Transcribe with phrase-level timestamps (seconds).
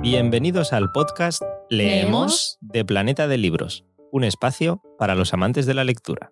[0.00, 5.82] Bienvenidos al podcast Leemos de Planeta de Libros, un espacio para los amantes de la
[5.82, 6.30] lectura.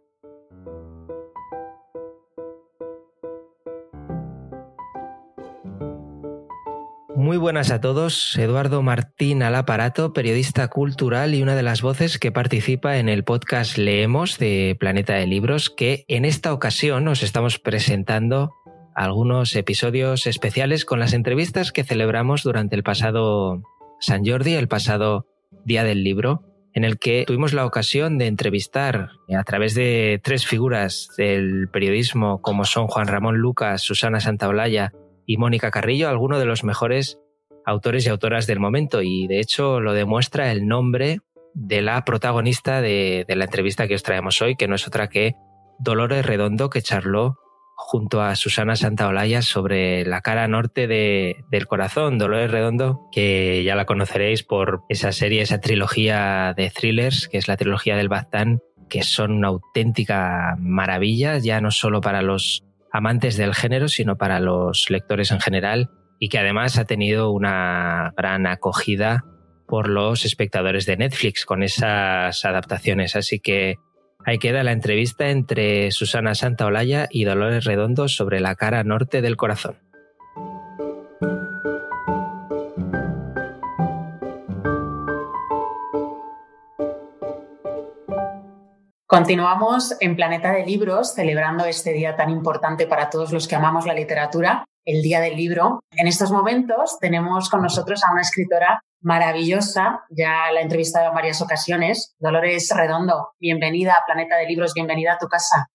[7.16, 12.20] Muy buenas a todos, Eduardo Martín al aparato, periodista cultural y una de las voces
[12.20, 17.24] que participa en el podcast Leemos de Planeta de Libros, que en esta ocasión nos
[17.24, 18.52] estamos presentando
[18.96, 23.62] algunos episodios especiales con las entrevistas que celebramos durante el pasado
[24.00, 25.26] San Jordi, el pasado
[25.66, 26.42] Día del Libro,
[26.72, 32.40] en el que tuvimos la ocasión de entrevistar a través de tres figuras del periodismo
[32.40, 34.92] como son Juan Ramón Lucas, Susana Santaolalla
[35.26, 37.18] y Mónica Carrillo, algunos de los mejores
[37.66, 39.02] autores y autoras del momento.
[39.02, 41.20] Y de hecho lo demuestra el nombre
[41.52, 45.34] de la protagonista de, la entrevista que os traemos hoy, que no es otra que
[45.78, 47.38] Dolores Redondo, que charló
[47.76, 53.76] junto a Susana Santaolalla sobre la cara norte de, del corazón, Dolores Redondo, que ya
[53.76, 58.60] la conoceréis por esa serie, esa trilogía de thrillers, que es la trilogía del Baztán,
[58.88, 64.40] que son una auténtica maravilla, ya no solo para los amantes del género, sino para
[64.40, 69.22] los lectores en general, y que además ha tenido una gran acogida
[69.68, 73.16] por los espectadores de Netflix con esas adaptaciones.
[73.16, 73.76] Así que
[74.26, 79.36] Ahí queda la entrevista entre Susana Santaolalla y Dolores Redondo sobre la cara norte del
[79.36, 79.78] corazón.
[89.06, 93.86] Continuamos en Planeta de Libros celebrando este día tan importante para todos los que amamos
[93.86, 95.80] la literatura, el Día del Libro.
[95.90, 101.14] En estos momentos tenemos con nosotros a una escritora maravillosa, ya la he entrevistado en
[101.14, 102.14] varias ocasiones.
[102.18, 105.68] Dolores Redondo, bienvenida a Planeta de Libros, bienvenida a tu casa.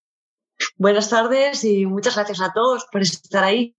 [0.77, 3.75] Buenas tardes y muchas gracias a todos por estar ahí.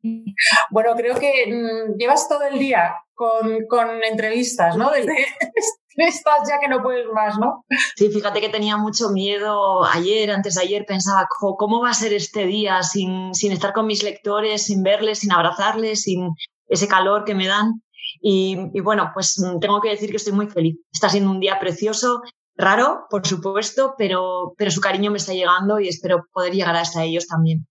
[0.71, 4.91] Bueno, creo que mm, llevas todo el día con, con entrevistas, ¿no?
[4.91, 5.15] Desde
[5.97, 7.65] estás ya que no puedes más, ¿no?
[7.97, 12.13] Sí, fíjate que tenía mucho miedo ayer, antes de ayer, pensaba, ¿cómo va a ser
[12.13, 16.31] este día sin, sin estar con mis lectores, sin verles, sin abrazarles, sin
[16.69, 17.83] ese calor que me dan?
[18.21, 20.77] Y, bueno, pues mm, tengo que decir que estoy muy feliz.
[20.93, 22.23] Está siendo un día precioso,
[22.57, 27.05] raro, por supuesto, pero, pero su cariño me está llegando y espero poder llegar hasta
[27.05, 27.67] ellos también.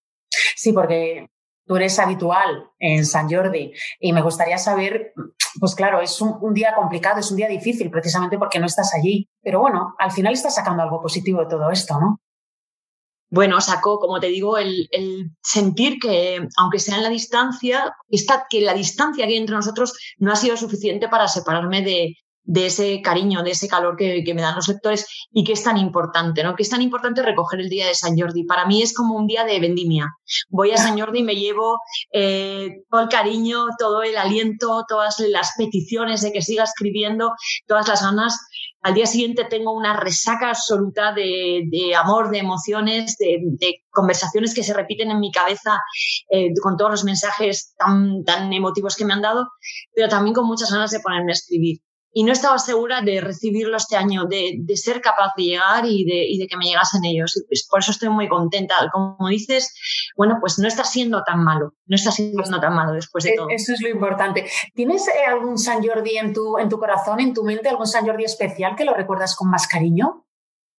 [0.56, 1.28] Sí, porque
[1.66, 5.14] tú eres habitual en San Jordi y me gustaría saber,
[5.60, 9.30] pues claro, es un, día complicado, es un día difícil precisamente porque no estás allí,
[9.42, 12.20] pero bueno, al final estás sacando algo positivo de todo esto, ¿no?
[13.32, 14.90] bueno, sacó, como te digo, el,
[15.42, 19.98] sentir que, aunque sea en la distancia, está, que la distancia que hay entre nosotros
[20.18, 22.18] no ha sido suficiente para separarme de,
[22.51, 25.78] de ese cariño, de ese calor que, me dan los lectores y que es tan
[25.78, 26.53] importante, ¿no?
[26.53, 28.44] Que es tan importante recoger el día de San Jordi.
[28.44, 30.09] Para mí es como un día de vendimia.
[30.50, 31.79] Voy a San Jordi y me llevo
[32.12, 37.31] eh, todo el cariño, todo el aliento, todas las peticiones de que siga escribiendo,
[37.67, 38.38] todas las ganas
[38.83, 44.73] al día siguiente tengo una resaca absoluta de, amor, de emociones, de, conversaciones que se
[44.73, 45.79] repiten en mi cabeza
[46.29, 49.47] eh, con todos los mensajes tan, tan emotivos que me han dado,
[49.94, 51.79] pero también con muchas ganas de ponerme a escribir
[52.14, 56.04] y no estaba segura de recibirlo este año, de, de ser capaz de llegar y
[56.04, 57.42] de, y de, que me llegasen ellos.
[57.48, 58.76] Pues por eso estoy muy contenta.
[58.92, 59.74] Como dices,
[60.18, 63.36] bueno, pues no está siendo tan malo, no está siendo tan malo después de e,
[63.36, 63.48] todo.
[63.50, 64.50] Eso es lo importante.
[64.76, 68.06] ¿Tienes eh, algún San Jordi en tu, en tu corazón, en tu mente, algún San
[68.06, 70.26] Jordi especial que lo recuerdas con más cariño?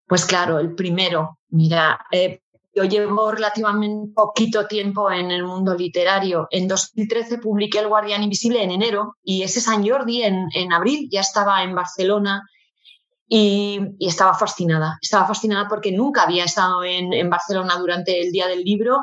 [0.05, 1.39] Pues claro, el primero.
[1.49, 2.42] Mira, eh,
[2.75, 6.47] yo llevo relativamente poquito tiempo en el mundo literario.
[6.49, 11.07] En 2013 publiqué El Guardián Invisible en enero y ese San Jordi en, en abril
[11.11, 12.43] ya estaba en Barcelona
[13.27, 14.97] y, estaba fascinada.
[15.01, 18.97] Estaba fascinada porque nunca había estado en, en Barcelona durante el Día del Libro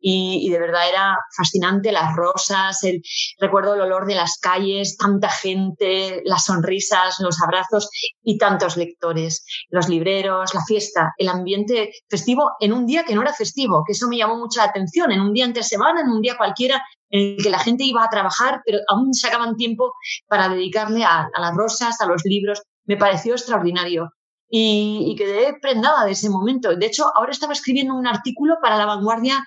[0.00, 3.02] y, de verdad era fascinante las rosas, el,
[3.38, 7.88] recuerdo el olor de las calles, tanta gente, las sonrisas, los abrazos
[8.22, 13.22] y tantos lectores, los libreros, la fiesta, el ambiente festivo en un día que no
[13.22, 16.20] era festivo, que eso me llamó mucha atención, en un día entre semana, en un
[16.20, 19.92] día cualquiera en el que la gente iba a trabajar, pero aún sacaban tiempo
[20.26, 22.62] para dedicarle a, a las rosas, a los libros.
[22.86, 24.10] Me pareció extraordinario
[24.56, 26.74] y, quedé prendada de ese momento.
[26.76, 29.44] De hecho, ahora estaba escribiendo un artículo para La Vanguardia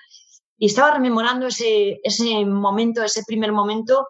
[0.58, 4.08] y estaba rememorando ese, ese momento, ese primer momento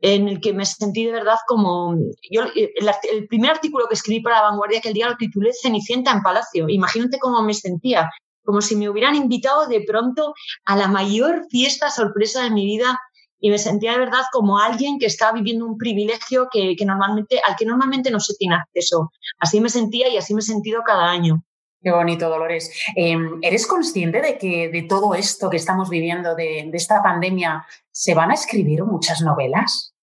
[0.00, 1.96] en el que me sentí de verdad como...
[2.30, 6.12] Yo, el, primer artículo que escribí para La Vanguardia, que el día lo titulé Cenicienta
[6.12, 6.68] en Palacio.
[6.68, 8.10] Imagínate cómo me sentía,
[8.44, 10.34] como si me hubieran invitado de pronto
[10.66, 12.98] a la mayor fiesta sorpresa de mi vida
[13.40, 17.40] y me sentía de verdad como alguien que estaba viviendo un privilegio que, que, normalmente,
[17.46, 19.10] al que normalmente no se tiene acceso.
[19.38, 21.42] Así me sentía y así me he sentido cada año.
[21.86, 22.68] Qué bonito, Dolores.
[22.96, 28.12] Em, ¿Eres consciente de que de todo esto que estamos viviendo, de, esta pandemia, se
[28.12, 29.94] van a escribir muchas novelas?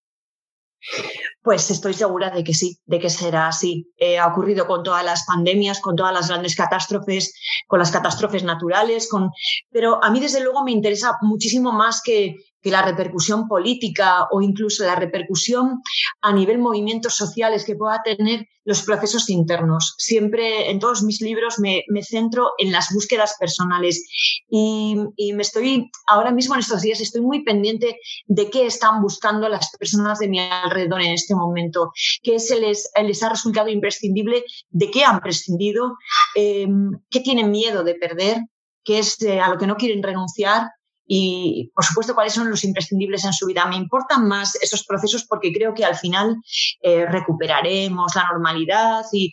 [1.41, 3.91] Pues estoy segura de que sí, de que será así.
[3.97, 7.33] Eh, ha ocurrido con todas las pandemias, con todas las grandes catástrofes,
[7.67, 9.31] con las catástrofes naturales, con...
[9.69, 14.41] pero a mí desde luego me interesa muchísimo más que que la repercusión política o
[14.41, 15.81] incluso la repercusión
[16.21, 19.95] a nivel movimientos sociales que pueda tener los procesos internos.
[19.97, 24.07] Siempre en todos mis libros me, centro en las búsquedas personales
[24.49, 24.95] y,
[25.33, 29.69] me estoy, ahora mismo en estos días, estoy muy pendiente de qué están buscando las
[29.77, 34.89] personas de mi alrededor en este momento, qué se les, les ha resultado imprescindible, de
[34.89, 35.97] qué han prescindido,
[36.35, 36.67] eh,
[37.09, 38.37] qué tienen miedo de perder,
[38.85, 40.69] qué es eh, a lo que no quieren renunciar
[41.05, 43.65] y, por supuesto, cuáles son los imprescindibles en su vida.
[43.65, 46.35] Me importan más esos procesos porque creo que al final
[46.81, 49.31] eh, recuperaremos la normalidad y,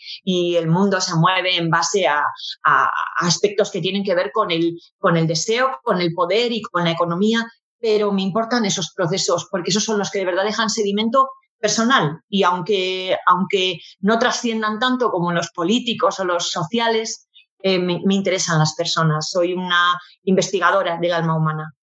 [0.56, 2.24] el mundo se mueve en base a,
[3.18, 6.84] aspectos que tienen que ver con el, con el deseo, con el poder y con
[6.84, 7.46] la economía,
[7.78, 11.28] pero me importan esos procesos porque esos son los que de verdad dejan sedimento
[11.58, 17.28] personal y aunque, aunque no trasciendan tanto como los políticos o los sociales,
[17.62, 19.30] eh, me, interesan las personas.
[19.30, 21.74] Soy una investigadora del alma humana.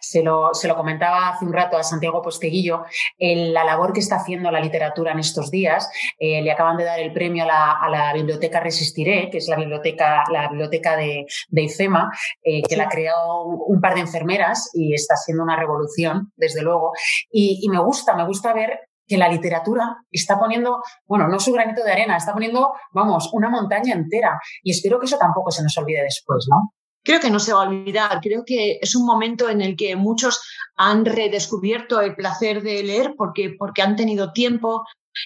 [0.00, 2.84] Se lo, se lo, comentaba hace un rato a Santiago Posteguillo,
[3.18, 5.88] la labor que está haciendo la literatura en estos días.
[6.18, 10.24] Eh, le acaban de dar el premio a la, Biblioteca Resistiré, que es la biblioteca,
[10.30, 12.10] la biblioteca de, de IFEMA,
[12.42, 16.62] eh, que la ha creado un, par de enfermeras y está siendo una revolución, desde
[16.62, 16.92] luego.
[17.30, 21.52] Y, y me gusta, me gusta ver que la literatura está poniendo, bueno, no su
[21.52, 24.38] granito de arena, está poniendo, vamos, una montaña entera.
[24.62, 26.72] Y espero que eso tampoco se nos olvide después, ¿no?
[27.04, 28.20] Creo que no se va a olvidar.
[28.20, 30.40] Creo que es un momento en el que muchos
[30.76, 34.84] han redescubierto el placer de leer porque, porque han tenido tiempo,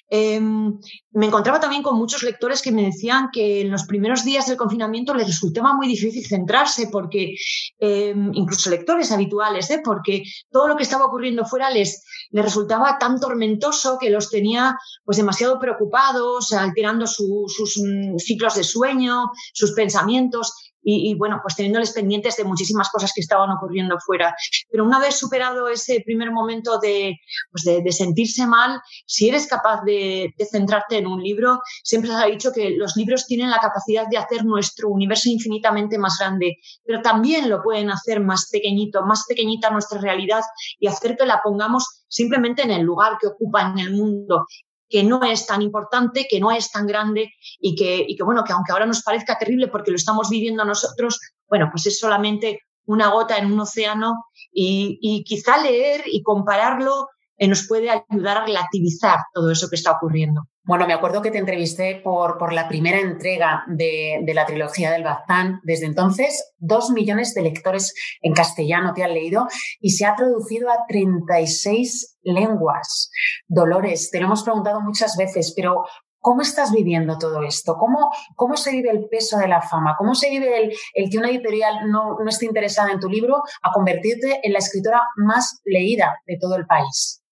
[0.08, 0.78] Em,
[1.12, 4.56] me encontraba también con muchos lectores que me decían que en los primeros días del
[4.56, 7.34] confinamiento les resultaba muy difícil centrarse, porque
[7.78, 9.80] em, incluso lectores habituales, ¿eh?
[9.84, 14.76] porque todo lo que estaba ocurriendo fuera les, les resultaba tan tormentoso que los tenía
[15.04, 20.52] pues demasiado preocupados, alterando sus mm, ciclos de sueño, sus pensamientos
[20.88, 24.36] y, bueno, pues teniéndoles pendientes de muchísimas cosas que estaban ocurriendo fuera.
[24.70, 27.16] Pero una vez superado ese primer momento de,
[27.50, 32.26] pues de, sentirse mal, si eres capaz de, centrarte en un libro, siempre se ha
[32.26, 37.02] dicho que los libros tienen la capacidad de hacer nuestro universo infinitamente más grande, pero
[37.02, 40.42] también lo pueden hacer más pequeñito, más pequeñita nuestra realidad
[40.78, 44.46] y hacer que la pongamos simplemente en el lugar que ocupa en el mundo
[44.88, 48.44] que no es tan importante, que no es tan grande y que, y que, bueno,
[48.44, 52.60] que aunque ahora nos parezca terrible porque lo estamos viviendo nosotros, bueno, pues es solamente
[52.86, 58.38] una gota en un océano y, y quizá leer y compararlo eh, nos puede ayudar
[58.38, 60.42] a relativizar todo eso que está ocurriendo.
[60.64, 64.90] Bueno, me acuerdo que te entrevisté por, por la primera entrega de, de, la trilogía
[64.90, 65.60] del Baztán.
[65.62, 69.46] Desde entonces, dos millones de lectores en castellano te han leído
[69.80, 73.10] y se ha traducido a 36 lenguas.
[73.46, 75.84] Dolores, te lo hemos preguntado muchas veces, pero
[76.26, 77.76] ¿Cómo estás viviendo todo esto?
[77.78, 79.94] ¿Cómo, ¿Cómo se vive el peso de la fama?
[79.96, 83.44] ¿Cómo se vive el, el que una editorial no, no esté interesada en tu libro
[83.62, 87.22] a convertirte en la escritora más leída de todo el país?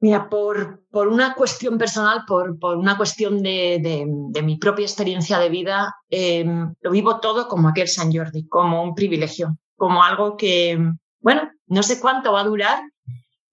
[0.00, 5.38] Mira, por, por, una cuestión personal, por, por una cuestión de, de, mi propia experiencia
[5.38, 10.36] de vida, em, lo vivo todo como aquel San Jordi, como un privilegio, como algo
[10.36, 10.78] que,
[11.20, 12.82] bueno, no sé cuánto va a durar.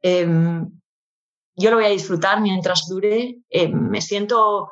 [0.02, 0.68] Em,
[1.56, 3.38] yo lo voy a disfrutar mientras dure.
[3.50, 4.72] Em, me siento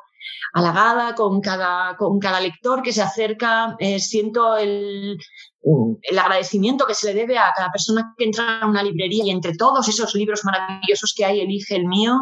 [0.52, 5.18] halagada con cada, con cada lector que se acerca, eh, siento el,
[5.62, 9.30] el agradecimiento que se le debe a cada persona que entra a una librería y
[9.30, 12.18] entre todos esos libros maravillosos que hay elige el mío,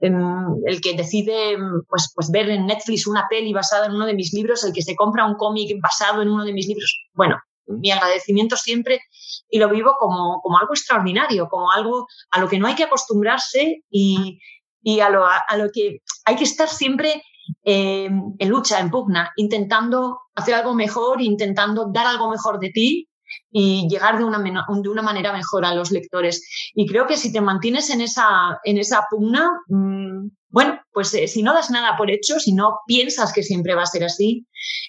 [0.00, 1.56] em, el que decide
[1.88, 4.82] pues, pues ver en Netflix una peli basada en uno de mis libros, el que
[4.82, 7.08] se compra un cómic basado en uno de mis libros.
[7.14, 7.36] Bueno,
[7.66, 9.00] mi agradecimiento siempre
[9.48, 12.84] y lo vivo como, como algo extraordinario, como algo a lo que no hay que
[12.84, 14.40] acostumbrarse y,
[14.82, 17.22] y a, lo, a, lo que hay que estar siempre
[17.64, 18.08] eh,
[18.38, 23.08] en lucha, en pugna, intentando hacer algo mejor, intentando dar algo mejor de ti
[23.50, 26.46] y llegar de una, de una manera mejor a los lectores.
[26.74, 31.26] Y creo que si te mantienes en esa, en esa pugna, mm, bueno, pues eh,
[31.28, 34.46] si no das nada por hecho, si no piensas que siempre va a ser así,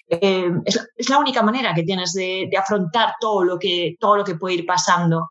[0.08, 4.24] eh, es, la única manera que tienes de, de, afrontar todo lo, que, todo lo
[4.24, 5.30] que puede ir pasando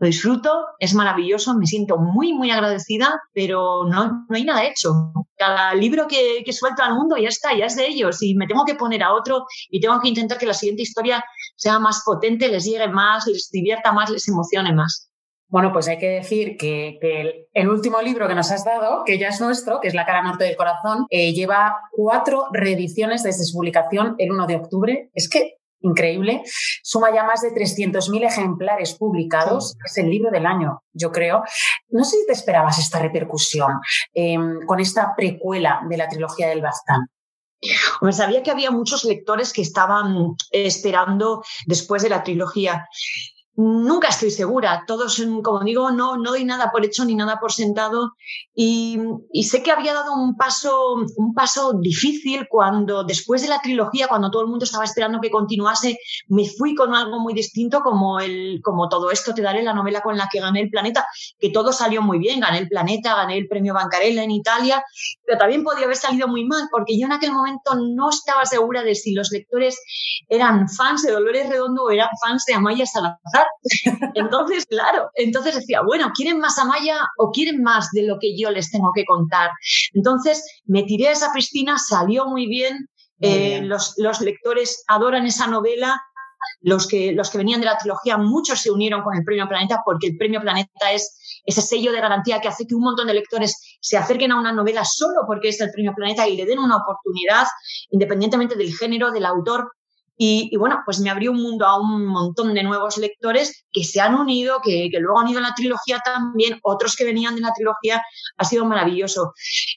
[0.00, 5.12] lo disfruto, es maravilloso, me siento muy, muy agradecida, pero no, no hay nada hecho.
[5.36, 8.46] Cada libro que, que suelto al mundo ya está, ya es de ellos y me
[8.46, 11.22] tengo que poner a otro y tengo que intentar que la siguiente historia
[11.54, 15.10] sea más potente, les llegue más, les divierta más, les emocione más.
[15.48, 16.98] Bueno, pues hay que decir que,
[17.52, 20.22] el, último libro que nos has dado, que ya es nuestro, que es La cara
[20.22, 25.10] norte del corazón, eh, lleva cuatro reediciones desde su publicación el 1 de octubre.
[25.12, 26.42] Es que increíble.
[26.82, 29.76] Suma ya más de 300.000 ejemplares publicados.
[29.84, 31.42] Es el libro del año, yo creo.
[31.88, 33.80] No sé si te esperabas esta repercusión
[34.14, 37.08] em, con esta precuela de la trilogía del Baztán.
[38.12, 42.86] sabía que había muchos lectores que estaban esperando después de la trilogía.
[43.62, 44.84] Nunca estoy segura.
[44.86, 48.14] Todos, como digo, no, no doy nada por hecho ni nada por sentado.
[48.54, 48.98] Y,
[49.42, 54.30] sé que había dado un paso, un paso difícil cuando, después de la trilogía, cuando
[54.30, 55.98] todo el mundo estaba esperando que continuase,
[56.28, 60.00] me fui con algo muy distinto, como, el, como todo esto te daré la novela
[60.00, 61.04] con la que gané el planeta,
[61.38, 62.40] que todo salió muy bien.
[62.40, 64.82] Gané el planeta, gané el premio Bancarella en Italia,
[65.26, 68.82] pero también podía haber salido muy mal, porque yo en aquel momento no estaba segura
[68.82, 69.78] de si los lectores
[70.30, 73.49] eran fans de Dolores Redondo o eran fans de Amaya Salazar.
[74.14, 78.50] Entonces, claro, entonces decía, bueno, ¿quieren más Amaya o quieren más de lo que yo
[78.50, 79.50] les tengo que contar?
[79.94, 82.88] Entonces me tiré a esa piscina, salió muy bien,
[83.20, 86.00] eh, los, los, lectores adoran esa novela.
[86.62, 89.82] Los que, los que venían de la trilogía, muchos se unieron con el Premio Planeta
[89.84, 93.14] porque el Premio Planeta es ese sello de garantía que hace que un montón de
[93.14, 96.58] lectores se acerquen a una novela solo porque es el Premio Planeta y le den
[96.58, 97.46] una oportunidad,
[97.90, 99.70] independientemente del género, del autor,
[100.22, 104.02] y, bueno, pues me abrió un mundo a un montón de nuevos lectores que se
[104.02, 107.54] han unido, que, luego han ido a la trilogía también, otros que venían de la
[107.54, 108.02] trilogía,
[108.36, 109.32] ha sido maravilloso.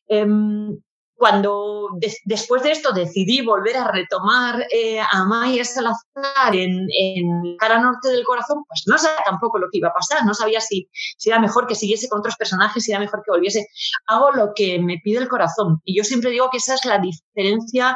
[0.06, 0.78] Em,
[1.16, 1.88] cuando
[2.26, 8.10] después de esto decidí volver a retomar eh, a Maya Salazar en, en, Cara Norte
[8.10, 11.30] del Corazón, pues no sabía tampoco lo que iba a pasar, no sabía si, si
[11.30, 13.66] era mejor que siguiese con otros personajes, si era mejor que volviese.
[14.08, 17.00] Hago lo que me pide el corazón y yo siempre digo que esa es la
[17.00, 17.96] diferencia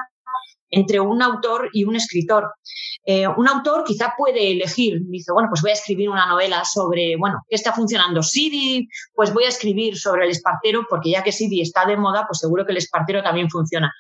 [0.70, 2.52] entre un autor y un escritor.
[3.06, 7.16] Eh, un autor quizá puede elegir, dice, bueno, pues voy a escribir una novela sobre,
[7.18, 8.22] bueno, ¿qué está funcionando?
[8.22, 12.26] Sidi, pues voy a escribir sobre el espartero, porque ya que Sidi está de moda,
[12.28, 13.94] pues seguro que el espartero también funciona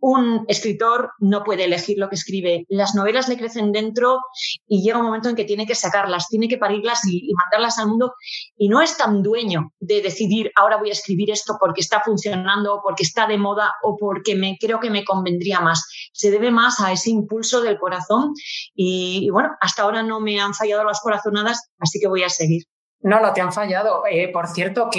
[0.00, 2.64] un escritor no puede elegir lo que escribe.
[2.68, 4.20] Las novelas le crecen dentro
[4.66, 7.88] y llega un momento en que tiene que sacarlas, tiene que parirlas y, mandarlas al
[7.88, 8.14] mundo
[8.56, 12.80] y no es tan dueño de decidir ahora voy a escribir esto porque está funcionando,
[12.82, 15.86] porque está de moda o porque me creo que me convendría más.
[16.12, 18.32] Se debe más a ese impulso del corazón
[18.74, 22.64] y bueno, hasta ahora no me han fallado las corazonadas, así que voy a seguir.
[23.02, 24.02] No, no te han fallado.
[24.10, 24.90] Eh, por cierto, mm,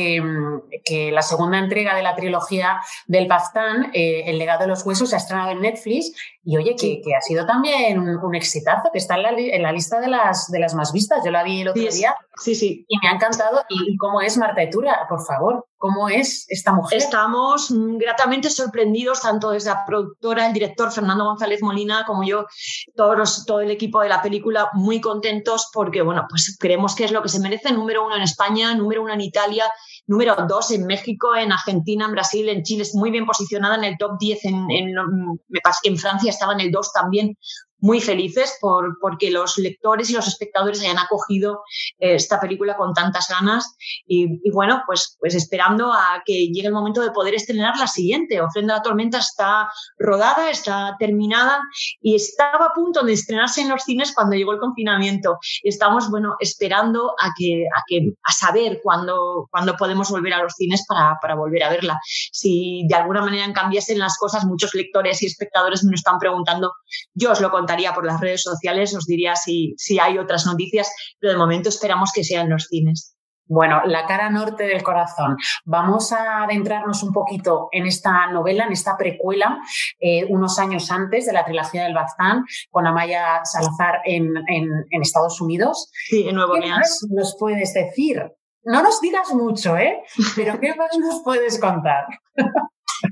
[0.83, 5.09] que, la segunda entrega de la trilogía del Baztán, eh, El legado de los huesos,
[5.09, 6.11] se ha estrenado en Netflix
[6.43, 10.49] y oye, que, ha sido también un, exitazo, que está en la, lista de las,
[10.49, 11.23] de las más vistas.
[11.23, 12.85] Yo la vi el otro día sí, sí.
[12.87, 13.63] y me ha encantado.
[13.69, 15.05] ¿Y cómo es Marta Etura?
[15.07, 16.99] Por favor, ¿cómo es esta mujer?
[16.99, 22.45] Estamos gratamente sorprendidos, tanto desde la productora, el director Fernando González Molina, como yo,
[22.95, 27.11] todos todo el equipo de la película, muy contentos porque, bueno, pues creemos que es
[27.11, 27.73] lo que se merece.
[27.73, 29.65] Número uno en España, número uno en Italia
[30.07, 33.85] número dos en México, en Argentina, en Brasil, en Chile, es muy bien posicionada en
[33.85, 34.93] el top 10, en, en,
[35.83, 37.37] en Francia estaba en el 2 también,
[37.81, 41.63] muy felices por, porque los lectores y los espectadores hayan acogido
[41.99, 43.75] eh, esta película con tantas ganas
[44.07, 48.41] y, bueno, pues, pues esperando a que llegue el momento de poder estrenar la siguiente.
[48.41, 51.59] Ofrenda a la Tormenta está rodada, está terminada
[52.01, 55.39] y estaba a punto de estrenarse en los cines cuando llegó el confinamiento.
[55.63, 60.53] Estamos, bueno, esperando a, que, a, que, a saber cuándo, cuándo podemos volver a los
[60.53, 61.99] cines para, para volver a verla.
[62.31, 66.73] Si de alguna manera cambiasen las cosas, muchos lectores y espectadores me están preguntando,
[67.15, 70.91] yo os lo contaré por las redes sociales, os diría si, si hay otras noticias,
[71.19, 73.15] pero de momento esperamos que sean los cines.
[73.47, 75.35] Bueno, La cara norte del corazón.
[75.65, 79.59] Vamos a adentrarnos un poquito en esta novela, en esta precuela,
[79.99, 85.41] eh, unos años antes de la trilogía del Baztán, con Amaya Salazar en, en, Estados
[85.41, 85.91] Unidos.
[86.07, 87.05] Sí, en Nuevo Orleans.
[87.09, 88.23] nos puedes decir?
[88.63, 90.01] No nos digas mucho, ¿eh?
[90.35, 92.05] Pero ¿qué más nos puedes contar?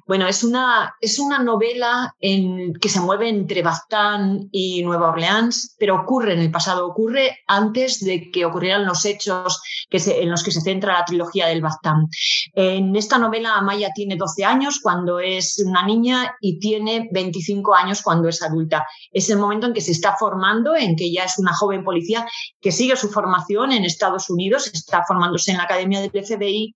[0.05, 5.75] Bueno, es una, es una novela en, que se mueve entre Baztán y Nueva Orleans,
[5.79, 10.43] pero ocurre en el pasado, ocurre antes de que ocurrieran los hechos que en los
[10.43, 12.07] que se centra la trilogía del Baztán.
[12.53, 18.01] En esta novela, Amaya tiene 12 años cuando es una niña y tiene 25 años
[18.01, 18.85] cuando es adulta.
[19.11, 22.27] Es el momento en que se está formando, en que ya es una joven policía
[22.61, 26.75] que sigue su formación en Estados Unidos, está formándose en la Academia del FBI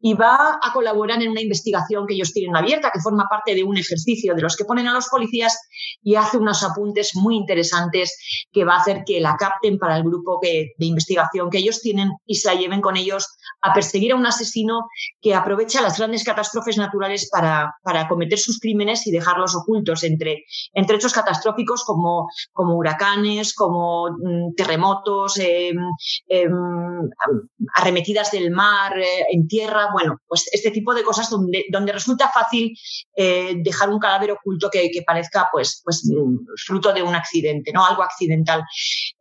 [0.00, 3.64] y va a colaborar en una investigación que ellos tienen abierta, que forma parte de
[3.64, 5.58] un ejercicio de los que ponen a los policías
[6.02, 8.18] y hace unos apuntes muy interesantes
[8.52, 12.10] que va a hacer que la capten para el grupo de investigación que ellos tienen
[12.26, 13.26] y se la lleven con ellos
[13.62, 14.88] a perseguir a un asesino
[15.20, 20.44] que aprovecha las grandes catástrofes naturales para, para cometer sus crímenes y dejarlos ocultos entre,
[20.72, 25.76] entre hechos catastróficos como, como huracanes, como mm, terremotos, em,
[26.28, 26.52] em,
[27.74, 32.28] arremetidas del mar eh, en tierra, bueno, pues este tipo de cosas donde, donde resulta
[32.28, 32.39] fácil
[33.16, 36.08] eh, dejar un cadáver oculto que, que, parezca pues, pues
[36.66, 37.84] fruto de un accidente, ¿no?
[37.84, 38.62] Algo accidental.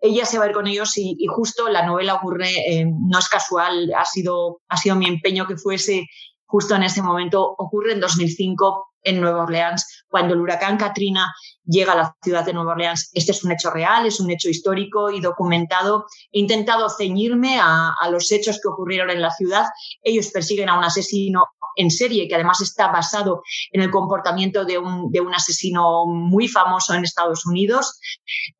[0.01, 3.19] Ella se va a ir con ellos y, y justo la novela ocurre, eh, no
[3.19, 6.05] es casual, ha sido, ha sido mi empeño que fuese
[6.45, 11.31] justo en ese momento, ocurre en 2005 en Nueva Orleans, cuando el huracán Katrina
[11.65, 13.11] llega a la ciudad de Nueva Orleans.
[13.13, 16.05] Este es un hecho real, es un hecho histórico y documentado.
[16.31, 19.65] He intentado ceñirme a, los hechos que ocurrieron en la ciudad.
[20.01, 24.79] Ellos persiguen a un asesino en serie que además está basado en el comportamiento de
[24.79, 27.99] un, de un asesino muy famoso en Estados Unidos,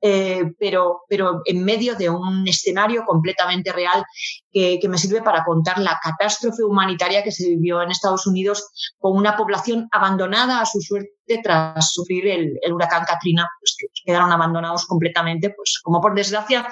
[0.01, 4.05] eh, pero, pero en medio de un escenario completamente real
[4.51, 8.93] que, que me sirve para contar la catástrofe humanitaria que se vivió en Estados Unidos
[8.99, 14.31] con una población abandonada a su suerte tras sufrir el, huracán Katrina, pues que quedaron
[14.31, 16.67] abandonados completamente, pues como por desgracia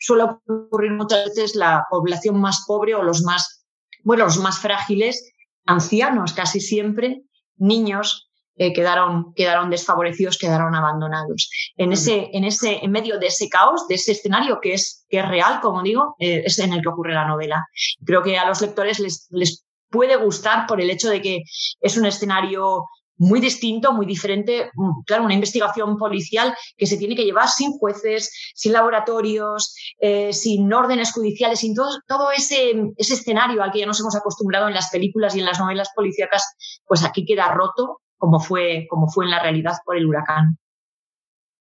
[0.00, 3.66] suele ocurrir muchas veces la población más pobre o los más,
[4.04, 5.32] bueno, los más frágiles,
[5.66, 7.22] ancianos casi siempre,
[7.56, 11.48] niños eh, quedaron, quedaron desfavorecidos, quedaron abandonados.
[11.76, 15.20] En ese, en ese, en medio de ese caos, de ese escenario que es, que
[15.20, 17.64] es real, como digo, eh, es en el que ocurre la novela.
[18.04, 21.42] Creo que a los lectores les puede gustar por el hecho de que
[21.80, 22.84] es un escenario
[23.18, 24.70] muy distinto, muy diferente.
[24.74, 30.32] Mm, claro, una investigación policial que se tiene que llevar sin jueces, sin laboratorios, eh,
[30.32, 34.68] sin órdenes judiciales, sin todo, todo ese, ese escenario al que ya nos hemos acostumbrado
[34.68, 36.44] en las películas y en las novelas policíacas,
[36.86, 40.58] pues aquí queda roto como fue, como fue en la realidad por el huracán.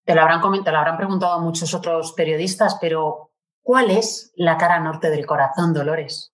[0.05, 3.31] Te lo habrán comentado, lo habrán preguntado muchos otros periodistas, pero
[3.61, 6.33] ¿cuál es la cara norte del corazón, Dolores?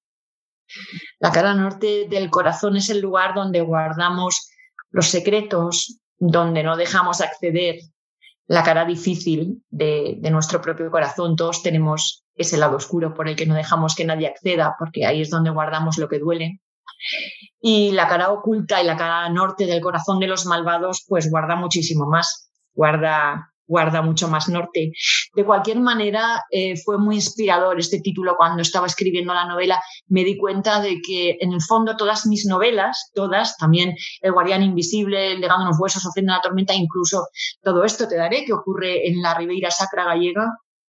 [1.19, 4.49] La cara norte del corazón es el lugar donde guardamos
[4.91, 7.79] los secretos, donde no dejamos acceder
[8.47, 11.35] la cara difícil de, nuestro propio corazón.
[11.35, 15.21] Todos tenemos ese lado oscuro por el que no dejamos que nadie acceda, porque ahí
[15.21, 16.59] es donde guardamos lo que duele.
[17.59, 21.55] Y la cara oculta y la cara norte del corazón de los malvados, pues guarda
[21.55, 22.49] muchísimo más.
[22.73, 24.91] Guarda guarda mucho más norte.
[25.33, 29.81] De cualquier manera, eh, fue muy inspirador este título cuando estaba escribiendo la novela.
[30.07, 34.63] Me di cuenta de que, en el fondo, todas mis novelas, todas, también El Guardián
[34.63, 37.27] Invisible, El Legado de los Huesos, Ofrenda la Tormenta, incluso
[37.61, 40.45] todo esto te daré, que ocurre en la Ribeira Sacra gallega,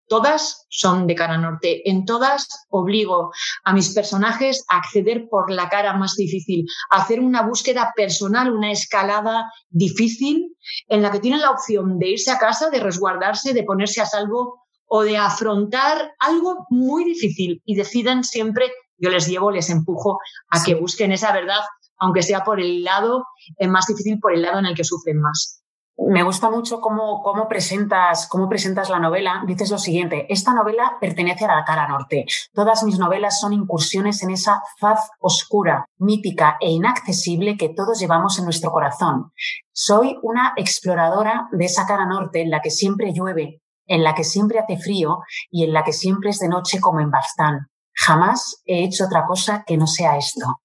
[0.07, 1.89] Todas son de cara norte.
[1.89, 3.31] En todas obligo
[3.65, 8.53] a mis personajes a acceder por la cara más difícil, a hacer una búsqueda personal,
[8.53, 10.55] una escalada difícil
[10.89, 14.07] en la que tienen la opción de irse a casa, de resguardarse, de ponerse a
[14.07, 20.19] salvo o de afrontar algo muy difícil y decidan siempre, yo les llevo, les empujo
[20.51, 21.61] a que busquen esa verdad,
[21.99, 23.25] aunque sea por el lado
[23.69, 25.64] más difícil, por el lado en el que sufren más.
[25.97, 29.45] Me gusta mucho cómo, cómo, presentas, cómo presentas la novela.
[29.47, 32.25] Dices lo siguiente, esta novela pertenece a la cara norte.
[32.53, 38.39] Todas mis novelas son incursiones en esa faz oscura, mítica e inaccesible que todos llevamos
[38.39, 39.33] en nuestro corazón.
[39.73, 44.25] Soy una exploradora de esa cara norte en la que siempre llueve, en la que
[44.25, 47.69] siempre hace frío y en la que siempre es de noche como en Bastán.
[47.95, 50.59] Jamás he hecho otra cosa que no sea esto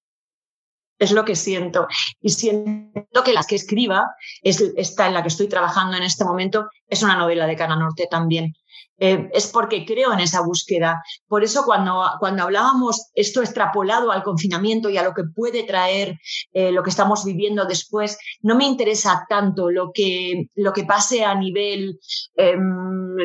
[0.99, 1.87] es lo que siento.
[2.21, 4.05] Y siento que la que escriba,
[4.43, 7.75] es, esta en la que estoy trabajando en este momento, es una novela de Cara
[7.75, 8.53] Norte también.
[9.01, 11.01] Eh, es porque creo en esa búsqueda.
[11.27, 16.19] Por eso cuando, cuando hablábamos esto extrapolado al confinamiento y a lo que puede traer
[16.51, 21.23] eh, lo que estamos viviendo después, no me interesa tanto lo que, lo que pase
[21.23, 21.97] a nivel
[22.35, 22.57] eh,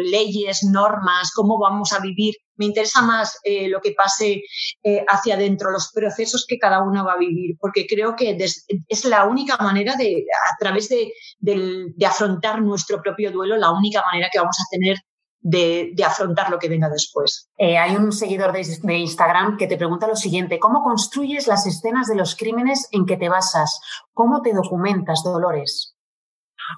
[0.05, 2.35] leyes, normas, cómo vamos a vivir.
[2.57, 4.43] Me interesa más eh, lo que pase
[4.83, 9.05] eh, hacia adentro, los procesos que cada uno va a vivir, porque creo que es
[9.05, 14.29] la única manera de, a través de, de, afrontar nuestro propio duelo, la única manera
[14.33, 14.99] que vamos a tener
[15.45, 17.49] de, afrontar lo que venga después.
[17.59, 22.09] Eh, hay un seguidor de, Instagram que te pregunta lo siguiente, ¿cómo construyes las escenas
[22.09, 23.81] de los crímenes en que te basas?
[24.13, 25.94] ¿Cómo te documentas, Dolores?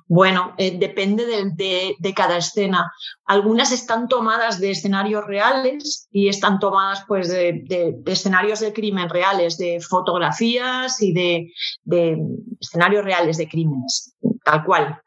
[0.06, 2.92] Bueno, eh, depende de, de, cada escena.
[3.24, 9.08] Algunas están tomadas de escenarios reales y están tomadas pues, de, de escenarios de crimen
[9.08, 11.52] reales, de fotografías y de,
[12.60, 15.00] escenarios reales de crímenes, tal cual.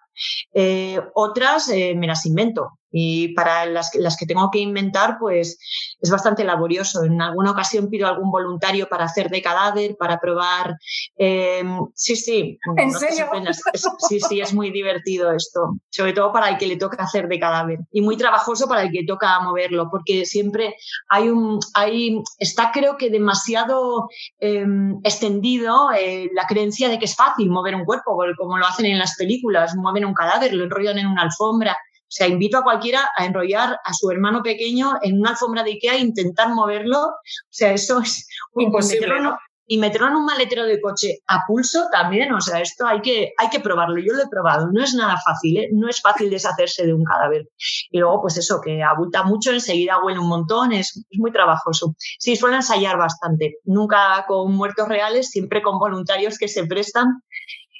[0.53, 5.59] Eh, otras eh, me las invento y para las, las, que tengo que inventar, pues
[6.01, 7.03] es bastante laborioso.
[7.03, 10.75] En alguna ocasión pido algún voluntario para hacer de cadáver, para probar.
[11.17, 12.59] Eh, sí, sí.
[12.77, 13.27] ¿En no serio?
[13.47, 13.61] Es,
[14.07, 15.75] sí, sí, es muy divertido esto.
[15.89, 17.79] Sobre todo para el que le toca hacer de cadáver.
[17.91, 20.75] Y muy trabajoso para el que toca moverlo, porque siempre
[21.09, 21.59] hay un.
[21.75, 24.65] Hay, está, creo que, demasiado eh,
[25.03, 28.97] extendido eh, la creencia de que es fácil mover un cuerpo, como lo hacen en
[28.97, 29.75] las películas.
[29.75, 31.77] Mueven un cadáver, lo enrollan en una alfombra
[32.09, 35.71] o sea, invito a cualquiera a enrollar a su hermano pequeño en una alfombra de
[35.73, 36.99] Ikea e intentar moverlo.
[37.05, 37.13] O
[37.51, 39.07] sea, eso es imposible.
[39.07, 39.37] Meterlo,
[39.71, 43.33] y meterlo en un maletero de coche a pulso también, o sea, esto hay que,
[43.37, 43.99] hay que probarlo.
[43.99, 45.69] Yo lo he probado, no es nada fácil, ¿eh?
[45.71, 47.47] no es fácil deshacerse de un cadáver.
[47.91, 51.93] Y luego, pues eso, que abulta mucho, enseguida huele un montón, es, muy trabajoso.
[52.17, 57.21] Sí, suelo ensayar bastante, nunca con muertos reales, siempre con voluntarios que se prestan.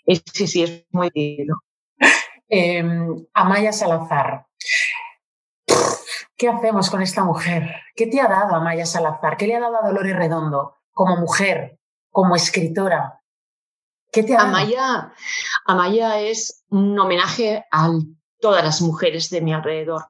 [0.06, 1.56] sí, sí, es muy divertido.
[2.50, 4.48] Em, Amaya Salazar.
[6.36, 7.76] ¿Qué hacemos con esta mujer?
[7.96, 9.38] ¿Qué te ha dado Amaya Salazar?
[9.38, 13.22] ¿Qué le ha dado a Dolores Redondo como mujer, como escritora?
[14.12, 14.42] ¿Qué te ha?
[14.42, 15.14] Amaya,
[15.66, 17.92] Amaya es un homenaje a
[18.40, 20.08] todas las mujeres de mi alrededor,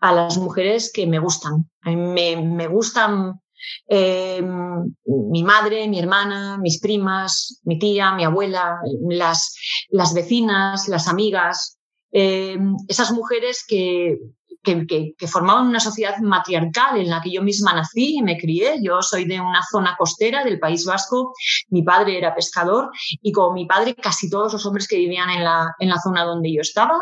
[0.00, 1.70] a las mujeres que me gustan.
[1.82, 3.40] Me, me gustan
[3.86, 9.54] em, mi madre, mi hermana, mis primas, mi tía, mi abuela, las,
[9.90, 11.78] las vecinas, las amigas,
[12.10, 14.18] em, esas mujeres que,
[14.62, 18.76] que, formaban una sociedad matriarcal en la que yo misma nací y me crié.
[18.82, 21.32] Yo soy de una zona costera del País Vasco,
[21.68, 22.90] mi padre era pescador
[23.22, 26.24] y como mi padre casi todos los hombres que vivían en la, en la zona
[26.24, 26.98] donde yo estaba.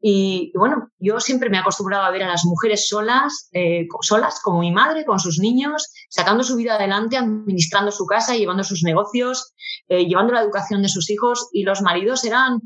[0.00, 4.40] Y, bueno, yo siempre me he acostumbrado a ver a las mujeres solas, eh, solas
[4.42, 8.82] como mi madre, con sus niños, sacando su vida adelante, administrando su casa, llevando sus
[8.84, 9.54] negocios,
[9.88, 12.60] eh, llevando la educación de sus hijos y los maridos eran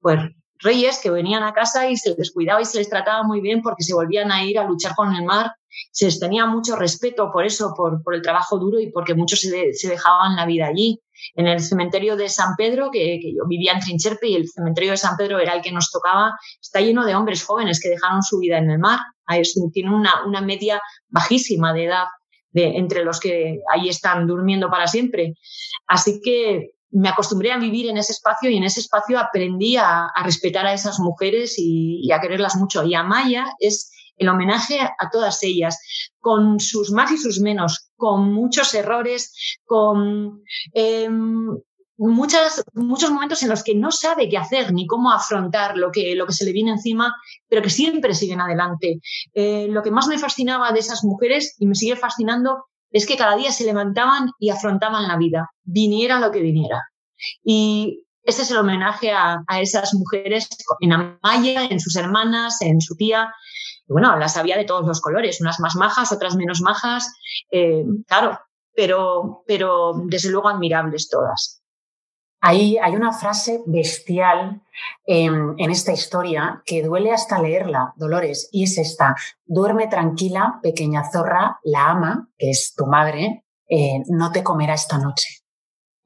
[0.00, 0.20] pues
[0.58, 3.62] reyes que venían a casa y se les cuidaba y se les trataba muy bien
[3.62, 5.52] porque se volvían a ir a luchar con el mar.
[5.90, 9.40] Se les tenía mucho respeto por eso, por, por el trabajo duro y porque muchos
[9.40, 11.00] se, se, dejaban la vida allí.
[11.34, 14.96] En el cementerio de San Pedro, que, yo vivía en Trincherpe y el cementerio de
[14.96, 18.38] San Pedro era el que nos tocaba, está lleno de hombres jóvenes que dejaron su
[18.38, 19.00] vida en el mar.
[19.72, 22.04] Tiene una, una media bajísima de edad
[22.54, 25.34] entre los que ahí están durmiendo para siempre.
[25.86, 30.12] Así que me acostumbré a vivir en ese espacio y en ese espacio aprendí a,
[30.24, 32.84] respetar a esas mujeres y, a quererlas mucho.
[32.84, 35.76] Y Amaya es el homenaje a todas ellas,
[36.20, 40.42] con sus más y sus menos, con muchos errores, con
[41.96, 46.14] muchas, muchos momentos en los que no sabe qué hacer ni cómo afrontar lo que,
[46.14, 47.14] lo que se le viene encima,
[47.48, 49.00] pero que siempre siguen adelante.
[49.32, 53.16] Eh, lo que más me fascinaba de esas mujeres y me sigue fascinando es que
[53.16, 56.80] cada día se levantaban y afrontaban la vida, viniera lo que viniera.
[57.42, 60.48] Y este es el homenaje a, esas mujeres
[60.80, 63.32] en Amaya, en sus hermanas, en su tía.
[63.86, 67.12] Bueno, las había de todos los colores, unas más majas, otras menos majas,
[67.50, 68.38] eh, claro,
[68.74, 71.62] pero, pero desde luego admirables todas.
[72.40, 74.60] Ahí hay una frase bestial
[75.06, 79.14] en, esta historia que duele hasta leerla, Dolores, y es esta,
[79.46, 84.98] duerme tranquila, pequeña zorra, la ama, que es tu madre, eh, no te comerá esta
[84.98, 85.43] noche.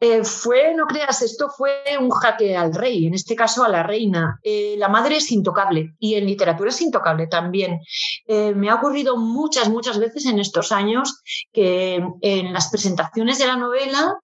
[0.01, 3.83] Eh, fue, no creas, esto fue un jaque al rey, en este caso a la
[3.83, 4.39] reina.
[4.43, 7.81] Eh, la madre es intocable y en literatura es intocable también.
[8.29, 13.57] me ha ocurrido muchas, muchas veces en estos años que en las presentaciones de la
[13.57, 14.19] novela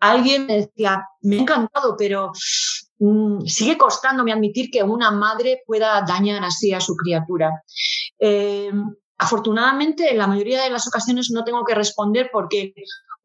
[0.00, 2.32] alguien me decía, me ha encantado, pero
[2.98, 7.62] mm, sigue costándome admitir que una madre pueda dañar así a su criatura.
[8.18, 8.72] Eh,
[9.18, 12.72] afortunadamente, en la mayoría de las ocasiones no tengo que responder porque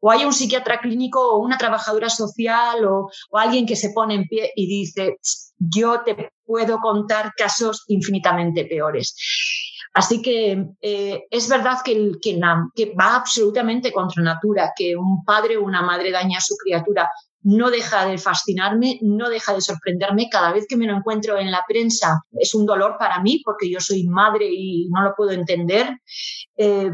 [0.04, 4.28] o hay un psiquiatra clínico o una trabajadora social o, alguien que se pone en
[4.28, 5.16] pie y dice,
[5.58, 9.16] yo te puedo contar casos infinitamente peores.
[9.94, 12.36] Así que eh, es verdad que,
[13.00, 17.08] va absolutamente contra natura, que un padre o una madre daña a su criatura.
[17.40, 20.28] No deja de fascinarme, no deja de sorprenderme.
[20.30, 23.70] Cada vez que me lo encuentro en la prensa es un dolor para mí porque
[23.70, 25.98] yo soy madre y no lo puedo entender.
[26.58, 26.90] Eh,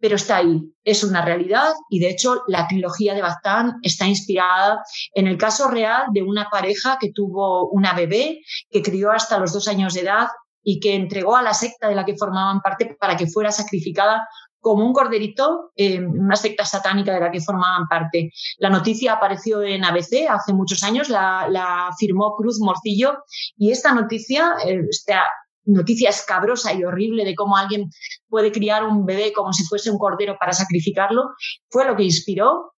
[0.00, 4.82] pero está ahí, es una realidad y de hecho la trilogía de Baztán está inspirada
[5.14, 9.52] en el caso real de una pareja que tuvo una bebé que crió hasta los
[9.52, 10.28] dos años de edad
[10.62, 14.26] y que entregó a la secta de la que formaban parte para que fuera sacrificada
[14.60, 18.30] como un corderito en una secta satánica de la que formaban parte.
[18.58, 23.24] La noticia apareció en ABC hace muchos años, la, firmó Cruz Morcillo
[23.56, 25.24] y esta noticia, eh, esta
[25.64, 27.90] noticia escabrosa y horrible de cómo alguien
[28.28, 31.30] puede criar un bebé como si fuese un cordero para sacrificarlo,
[31.68, 32.72] fue lo que inspiró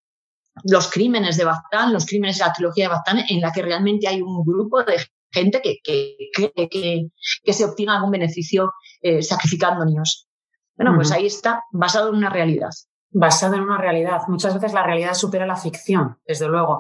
[0.64, 4.06] los crímenes de Baztán, los crímenes de la trilogía de Baztán, en la que realmente
[4.08, 4.96] hay un grupo de
[5.30, 7.08] gente que, que,
[7.42, 10.28] que, se obtiene algún beneficio eh, sacrificando niños.
[10.76, 12.70] Bueno, pues ahí está, basado en una realidad.
[13.10, 14.20] Basado en una realidad.
[14.28, 16.78] Muchas veces la realidad supera la ficción, desde luego.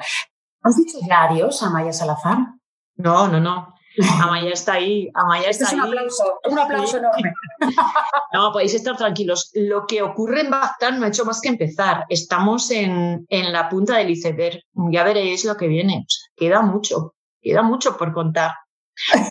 [0.62, 2.38] ¿Has dicho ya adiós a Maya Salazar?
[2.96, 3.74] No, no, no.
[4.22, 5.10] Amaya está ahí.
[5.14, 7.32] Amaya este está es un aplauso, un aplauso enorme.
[8.34, 9.50] No, podéis estar tranquilos.
[9.52, 12.06] Lo que ocurre en Bagdad no ha hecho más que empezar.
[12.08, 14.58] Estamos en, en la punta del iceberg.
[14.90, 16.06] Ya veréis lo que viene.
[16.34, 18.52] queda mucho queda mucho por contar.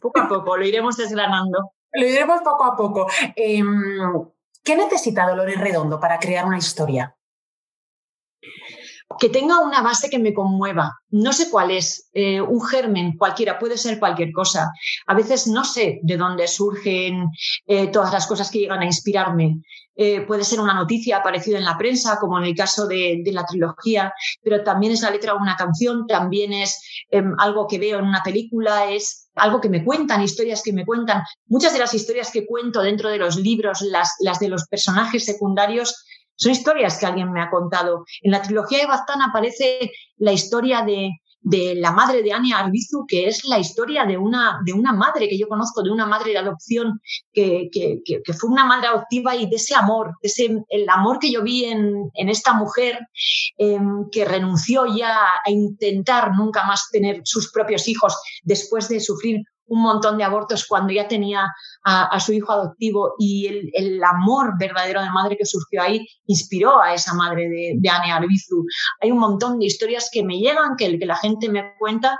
[0.01, 1.71] Poco a poco, lo iremos desgranando.
[1.93, 3.07] Lo iremos poco a poco.
[3.35, 4.25] Em,
[4.63, 7.13] ¿Qué necesita Dolores Redondo para crear una historia?
[9.19, 10.91] Que tenga una base que me conmueva.
[11.09, 14.71] No sé cuál es, eh, un germen cualquiera, puede ser cualquier cosa.
[15.07, 17.27] A veces no sé de dónde surgen
[17.67, 19.61] eh, todas las cosas que llegan a inspirarme.
[19.95, 23.45] Eh, puede ser una noticia aparecida en la prensa, como en el caso de, la
[23.45, 27.99] trilogía, pero también es la letra de una canción, también es em, algo que veo
[27.99, 31.21] en una película, es algo que me cuentan, historias que me cuentan.
[31.47, 35.25] Muchas de las historias que cuento dentro de los libros, las, las de los personajes
[35.25, 36.05] secundarios,
[36.41, 38.03] son historias que alguien me ha contado.
[38.21, 43.05] En la trilogía de Baztán aparece la historia de, de la madre de Ania Arbizu,
[43.07, 46.31] que es la historia de una, de una madre que yo conozco, de una madre
[46.31, 46.99] de adopción,
[47.31, 51.19] que, que, que, fue una madre adoptiva y de ese amor, de ese, el amor
[51.19, 52.97] que yo vi en, en esta mujer
[53.59, 59.41] em, que renunció ya a intentar nunca más tener sus propios hijos después de sufrir
[59.71, 61.47] un montón de abortos cuando ya tenía
[61.85, 66.93] a, su hijo adoptivo y el, amor verdadero de madre que surgió ahí inspiró a
[66.93, 68.65] esa madre de, de Anne Arbizu.
[69.01, 72.17] Hay un montón de historias que me llegan, que, que la gente me cuenta,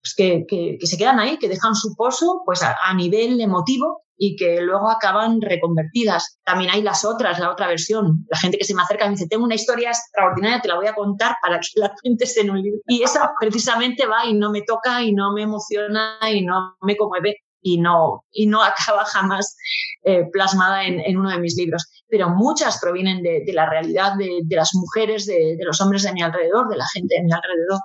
[0.00, 4.36] pues que, que, se quedan ahí, que dejan su pozo pues a nivel emotivo y
[4.36, 6.38] que luego acaban reconvertidas.
[6.44, 8.24] También hay las otras, la otra versión.
[8.28, 10.76] La gente que se me acerca y me dice, tengo una historia extraordinaria, te la
[10.76, 12.80] voy a contar para que la cuentes en un libro.
[12.86, 16.96] Y esa precisamente va y no me toca y no me emociona y no me
[16.96, 19.56] conmueve y no, y no acaba jamás
[20.04, 21.88] eh, plasmada en, uno de mis libros.
[22.08, 26.22] Pero muchas provienen de, la realidad de, las mujeres, de, de los hombres de mi
[26.22, 27.80] alrededor, de la gente de mi alrededor.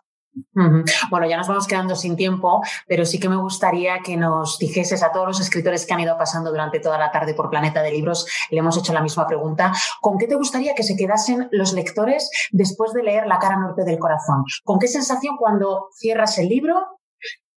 [1.09, 5.03] Bueno, ya nos vamos quedando sin tiempo, pero sí que me gustaría que nos dijeses
[5.03, 7.91] a todos los escritores que han ido pasando durante toda la tarde por Planeta de
[7.91, 11.73] Libros, le hemos hecho la misma pregunta, ¿con qué te gustaría que se quedasen los
[11.73, 14.43] lectores después de leer La cara norte del corazón?
[14.63, 16.99] ¿Con qué sensación cuando cierras el libro,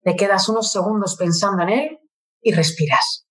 [0.02, 1.98] te quedas unos segundos pensando en él
[2.40, 3.26] y respiras?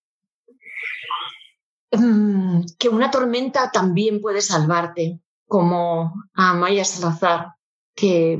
[1.91, 7.53] Mm, que una tormenta también puede salvarte, como a Maya Salazar,
[7.95, 8.39] que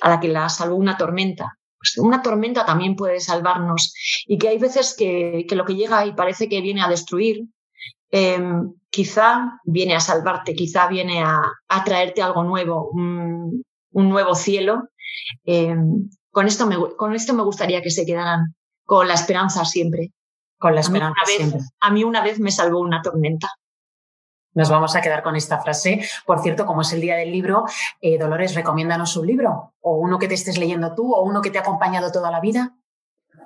[0.00, 1.58] a la que la salvó una tormenta.
[1.78, 3.94] Pues una tormenta también puede salvarnos
[4.26, 7.44] y que hay veces que, lo que llega y parece que viene a destruir,
[8.10, 11.42] em, quizá viene a salvarte, quizá viene a,
[11.84, 14.88] traerte algo nuevo, un, nuevo cielo.
[15.44, 20.12] Em, con, esto me, con esto me gustaría que se quedaran con la esperanza siempre.
[20.58, 21.60] Con la esperanza siempre.
[21.80, 23.48] A mí una vez me salvó una tormenta.
[24.54, 26.00] Nos vamos a quedar con esta frase.
[26.26, 27.64] Por cierto, como es el día del libro,
[28.00, 31.50] eh, Dolores, recomiéndanos un libro, o uno que te estés leyendo tú, o uno que
[31.50, 32.74] te ha acompañado toda la vida.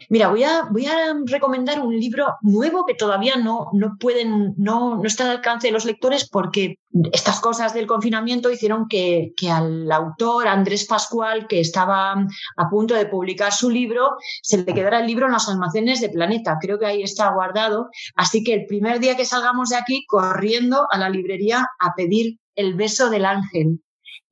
[0.08, 4.96] Mira, voy a, voy a recomendar un libro nuevo que todavía no, no pueden, no,
[4.96, 6.76] no está al alcance de los lectores porque
[7.12, 12.94] estas cosas del confinamiento hicieron que, que, al autor Andrés Pascual, que estaba a punto
[12.94, 16.58] de publicar su libro, se le quedara el libro en los almacenes de Planeta.
[16.60, 17.88] Creo que ahí está guardado.
[18.14, 22.38] Así que el primer día que salgamos de aquí, corriendo a la librería a pedir
[22.54, 23.80] El beso del ángel,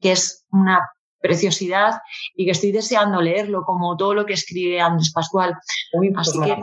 [0.00, 0.80] que es una
[1.20, 2.00] preciosidad
[2.35, 5.54] y que estoy deseando leerlo, como todo lo que escribe Andrés Pascual.
[5.92, 6.56] Pues Así que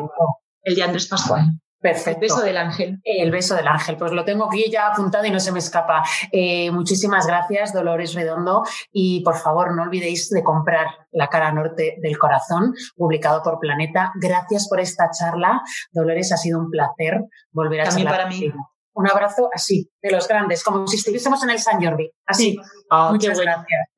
[0.64, 1.46] el de Andrés Pascual.
[1.80, 2.10] Perfecto.
[2.10, 3.00] El beso del ángel.
[3.04, 3.98] El beso del ángel.
[3.98, 6.04] Pues lo tengo aquí ya apuntado y no se me escapa.
[6.32, 8.64] Eh, muchísimas gracias, Dolores Redondo.
[8.92, 14.12] Y por favor, no olvidéis de comprar La cara norte del corazón, publicado por Planeta.
[14.16, 15.62] Gracias por esta charla.
[15.92, 18.52] Dolores, ha sido un placer volver a También para mí
[18.98, 22.10] un abrazo así, de los grandes, como si estuviésemos en el San Jordi.
[22.26, 22.58] Así.
[22.90, 23.90] Ah, Muchas gracias.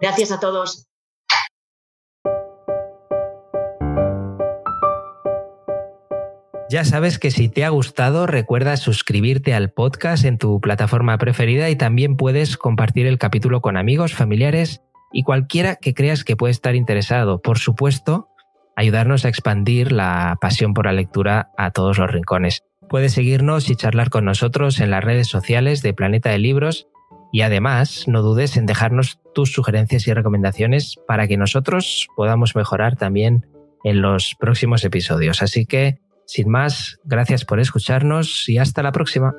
[0.00, 0.86] Gracias a todos.
[6.68, 11.70] Ya sabes que si te ha gustado, recuerda suscribirte al podcast en tu plataforma preferida
[11.70, 16.50] y también puedes compartir el capítulo con amigos, familiares y cualquiera que creas que puede
[16.50, 17.40] estar interesado.
[17.40, 18.28] Por supuesto,
[18.74, 22.64] ayudarnos a expandir la pasión por la lectura a todos los rincones.
[22.88, 26.88] Puedes seguirnos y charlar con nosotros en las redes sociales de Planeta de Libros
[27.36, 32.96] y además no dudes en dejarnos tus sugerencias y recomendaciones para que nosotros podamos mejorar
[32.96, 33.44] también
[33.84, 35.42] en los próximos episodios.
[35.42, 39.34] Así que, sin más, gracias por escucharnos y hasta la próxima.